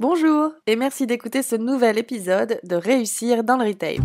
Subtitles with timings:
[0.00, 4.00] Bonjour et merci d'écouter ce nouvel épisode de Réussir dans le Retail.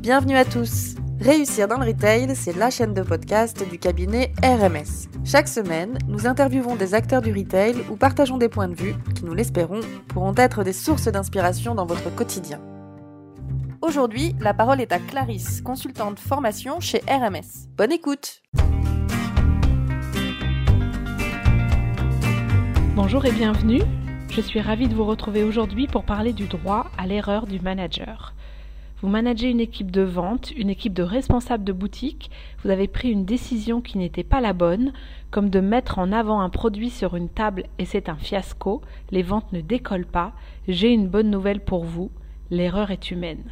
[0.00, 0.94] Bienvenue à tous.
[1.18, 5.08] Réussir dans le Retail, c'est la chaîne de podcast du cabinet RMS.
[5.24, 9.24] Chaque semaine, nous interviewons des acteurs du retail ou partageons des points de vue qui,
[9.24, 12.60] nous l'espérons, pourront être des sources d'inspiration dans votre quotidien.
[13.80, 17.70] Aujourd'hui, la parole est à Clarisse, consultante formation chez RMS.
[17.74, 18.42] Bonne écoute
[22.96, 23.82] Bonjour et bienvenue.
[24.30, 28.32] Je suis ravie de vous retrouver aujourd'hui pour parler du droit à l'erreur du manager.
[29.02, 32.30] Vous managez une équipe de vente, une équipe de responsables de boutique,
[32.64, 34.94] vous avez pris une décision qui n'était pas la bonne,
[35.30, 39.22] comme de mettre en avant un produit sur une table et c'est un fiasco, les
[39.22, 40.32] ventes ne décollent pas,
[40.66, 42.10] j'ai une bonne nouvelle pour vous,
[42.50, 43.44] l'erreur est humaine.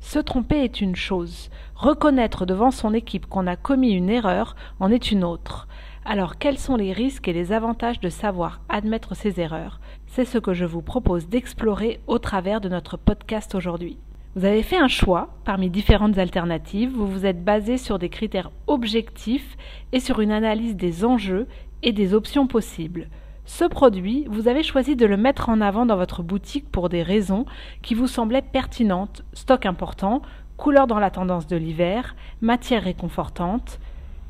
[0.00, 4.90] Se tromper est une chose, reconnaître devant son équipe qu'on a commis une erreur en
[4.90, 5.68] est une autre.
[6.04, 9.80] Alors quels sont les risques et les avantages de savoir admettre ses erreurs?
[10.06, 13.98] C'est ce que je vous propose d'explorer au travers de notre podcast aujourd'hui.
[14.34, 18.50] Vous avez fait un choix parmi différentes alternatives, vous vous êtes basé sur des critères
[18.66, 19.56] objectifs
[19.92, 21.46] et sur une analyse des enjeux
[21.82, 23.08] et des options possibles.
[23.44, 27.02] Ce produit, vous avez choisi de le mettre en avant dans votre boutique pour des
[27.02, 27.44] raisons
[27.82, 30.22] qui vous semblaient pertinentes, stock important,
[30.56, 33.80] couleur dans la tendance de l'hiver, matière réconfortante,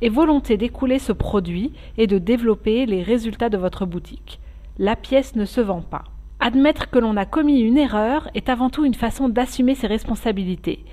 [0.01, 4.39] et volonté d'écouler ce produit et de développer les résultats de votre boutique.
[4.77, 6.03] La pièce ne se vend pas.
[6.39, 10.83] Admettre que l'on a commis une erreur est avant tout une façon d'assumer ses responsabilités.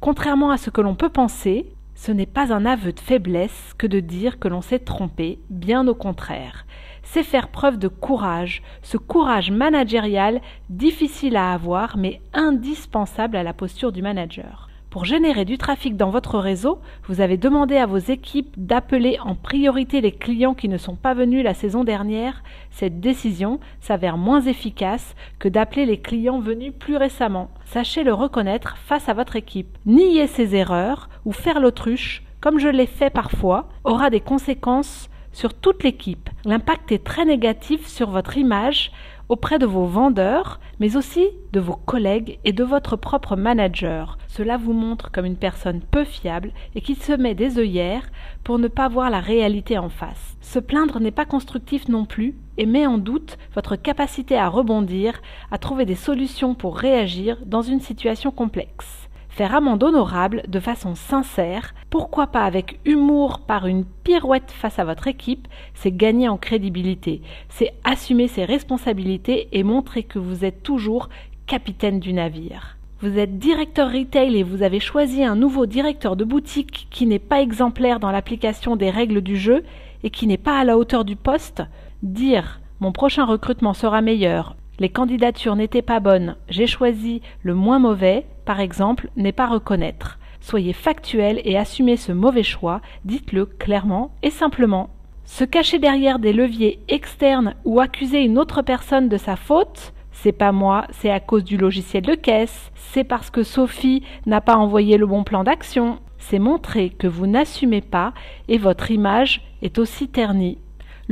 [0.00, 3.86] Contrairement à ce que l'on peut penser, ce n'est pas un aveu de faiblesse que
[3.86, 6.66] de dire que l'on s'est trompé, bien au contraire.
[7.04, 13.52] C'est faire preuve de courage, ce courage managérial difficile à avoir mais indispensable à la
[13.52, 14.68] posture du manager.
[14.92, 19.34] Pour générer du trafic dans votre réseau, vous avez demandé à vos équipes d'appeler en
[19.34, 22.42] priorité les clients qui ne sont pas venus la saison dernière.
[22.70, 27.48] Cette décision s'avère moins efficace que d'appeler les clients venus plus récemment.
[27.64, 29.78] Sachez le reconnaître face à votre équipe.
[29.86, 35.54] Nier ses erreurs ou faire l'autruche, comme je l'ai fait parfois, aura des conséquences sur
[35.54, 36.28] toute l'équipe.
[36.44, 38.92] L'impact est très négatif sur votre image
[39.28, 44.18] auprès de vos vendeurs, mais aussi de vos collègues et de votre propre manager.
[44.28, 48.10] Cela vous montre comme une personne peu fiable et qui se met des œillères
[48.44, 50.36] pour ne pas voir la réalité en face.
[50.40, 55.22] Se plaindre n'est pas constructif non plus et met en doute votre capacité à rebondir,
[55.50, 59.08] à trouver des solutions pour réagir dans une situation complexe.
[59.32, 64.84] Faire amende honorable de façon sincère, pourquoi pas avec humour par une pirouette face à
[64.84, 70.62] votre équipe, c'est gagner en crédibilité, c'est assumer ses responsabilités et montrer que vous êtes
[70.62, 71.08] toujours
[71.46, 72.76] capitaine du navire.
[73.00, 77.18] Vous êtes directeur retail et vous avez choisi un nouveau directeur de boutique qui n'est
[77.18, 79.64] pas exemplaire dans l'application des règles du jeu
[80.04, 81.62] et qui n'est pas à la hauteur du poste.
[82.02, 87.78] Dire mon prochain recrutement sera meilleur, les candidatures n'étaient pas bonnes, j'ai choisi le moins
[87.78, 90.18] mauvais, par exemple, n'est pas reconnaître.
[90.40, 94.90] Soyez factuel et assumez ce mauvais choix, dites-le clairement et simplement.
[95.24, 100.32] Se cacher derrière des leviers externes ou accuser une autre personne de sa faute, c'est
[100.32, 104.56] pas moi, c'est à cause du logiciel de caisse, c'est parce que Sophie n'a pas
[104.56, 108.14] envoyé le bon plan d'action, c'est montrer que vous n'assumez pas
[108.48, 110.58] et votre image est aussi ternie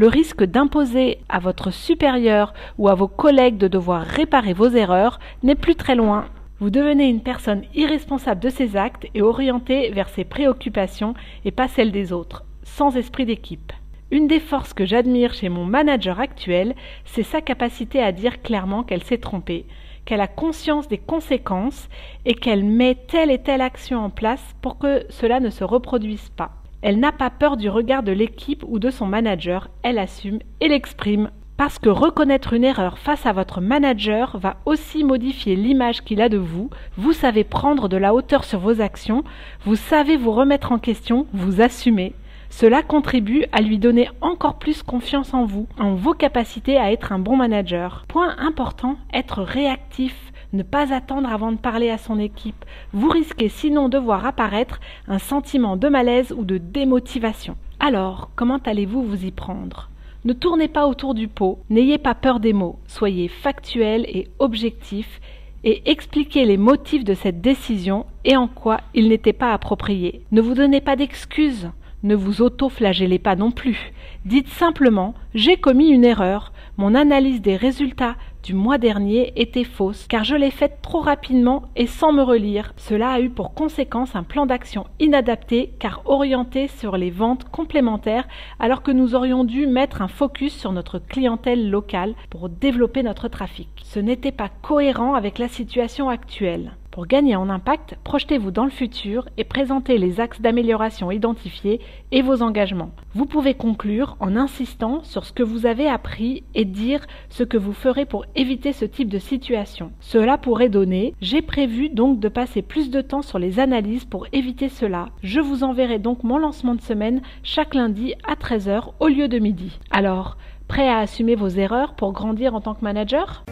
[0.01, 5.21] le risque d'imposer à votre supérieur ou à vos collègues de devoir réparer vos erreurs
[5.43, 6.25] n'est plus très loin.
[6.59, 11.13] Vous devenez une personne irresponsable de ses actes et orientée vers ses préoccupations
[11.45, 13.75] et pas celles des autres, sans esprit d'équipe.
[14.11, 16.75] Une des forces que j'admire chez mon manager actuel,
[17.05, 19.67] c'est sa capacité à dire clairement qu'elle s'est trompée,
[20.07, 21.91] qu'elle a conscience des conséquences
[22.25, 26.31] et qu'elle met telle et telle action en place pour que cela ne se reproduise
[26.31, 26.60] pas.
[26.83, 30.69] Elle n'a pas peur du regard de l'équipe ou de son manager, elle assume et
[30.69, 31.31] l'exprime.
[31.59, 36.31] Parce que reconnaître une erreur face à votre manager va aussi modifier l'image qu'il a
[36.31, 39.25] de vous, vous savez prendre de la hauteur sur vos actions,
[39.67, 42.15] vous savez vous remettre en question, vous assumez.
[42.49, 47.13] Cela contribue à lui donner encore plus confiance en vous, en vos capacités à être
[47.13, 48.07] un bon manager.
[48.09, 52.65] Point important, être réactif ne pas attendre avant de parler à son équipe.
[52.93, 57.57] Vous risquez sinon de voir apparaître un sentiment de malaise ou de démotivation.
[57.79, 59.91] Alors, comment allez-vous vous y prendre?
[60.25, 65.21] Ne tournez pas autour du pot, n'ayez pas peur des mots, soyez factuel et objectif
[65.65, 70.23] et expliquez les motifs de cette décision et en quoi il n'était pas approprié.
[70.31, 71.71] Ne vous donnez pas d'excuses,
[72.03, 73.93] ne vous auto-flagellez pas non plus.
[74.27, 80.07] Dites simplement j'ai commis une erreur, mon analyse des résultats du mois dernier était fausse,
[80.09, 82.73] car je l'ai faite trop rapidement et sans me relire.
[82.77, 88.27] Cela a eu pour conséquence un plan d'action inadapté, car orienté sur les ventes complémentaires,
[88.59, 93.29] alors que nous aurions dû mettre un focus sur notre clientèle locale pour développer notre
[93.29, 93.69] trafic.
[93.85, 96.73] Ce n'était pas cohérent avec la situation actuelle.
[96.91, 102.21] Pour gagner en impact, projetez-vous dans le futur et présentez les axes d'amélioration identifiés et
[102.21, 102.91] vos engagements.
[103.15, 107.57] Vous pouvez conclure en insistant sur ce que vous avez appris et dire ce que
[107.57, 109.93] vous ferez pour éviter ce type de situation.
[110.01, 114.27] Cela pourrait donner J'ai prévu donc de passer plus de temps sur les analyses pour
[114.33, 115.11] éviter cela.
[115.23, 119.39] Je vous enverrai donc mon lancement de semaine chaque lundi à 13h au lieu de
[119.39, 119.79] midi.
[119.93, 123.45] Alors, prêt à assumer vos erreurs pour grandir en tant que manager?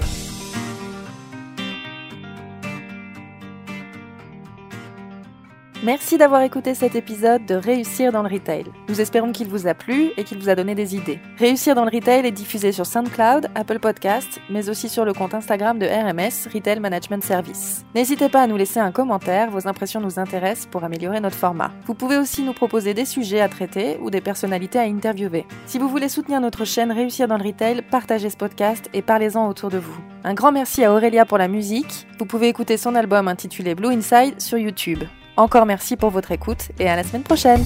[5.84, 8.64] Merci d'avoir écouté cet épisode de Réussir dans le Retail.
[8.88, 11.20] Nous espérons qu'il vous a plu et qu'il vous a donné des idées.
[11.38, 15.34] Réussir dans le Retail est diffusé sur SoundCloud, Apple Podcast, mais aussi sur le compte
[15.34, 17.84] Instagram de RMS, Retail Management Service.
[17.94, 21.70] N'hésitez pas à nous laisser un commentaire, vos impressions nous intéressent pour améliorer notre format.
[21.86, 25.46] Vous pouvez aussi nous proposer des sujets à traiter ou des personnalités à interviewer.
[25.66, 29.48] Si vous voulez soutenir notre chaîne Réussir dans le Retail, partagez ce podcast et parlez-en
[29.48, 30.00] autour de vous.
[30.24, 32.08] Un grand merci à Aurélia pour la musique.
[32.18, 35.04] Vous pouvez écouter son album intitulé Blue Inside sur YouTube.
[35.38, 37.64] Encore merci pour votre écoute et à la semaine prochaine